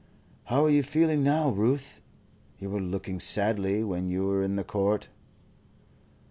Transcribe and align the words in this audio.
"How 0.45 0.65
are 0.65 0.69
you 0.71 0.81
feeling 0.81 1.23
now, 1.23 1.49
Ruth? 1.49 2.01
You 2.57 2.71
were 2.71 2.81
looking 2.81 3.19
sadly 3.19 3.83
when 3.83 4.09
you 4.09 4.25
were 4.25 4.41
in 4.41 4.55
the 4.55 4.63
court." 4.63 5.09